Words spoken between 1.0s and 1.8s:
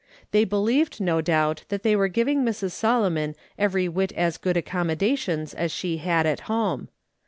doubt,